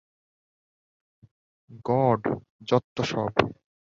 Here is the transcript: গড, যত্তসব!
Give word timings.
গড, 1.87 2.21
যত্তসব! 2.69 3.33